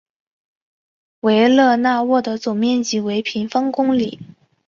[1.19, 4.19] 维勒讷沃的总面积为平方公里。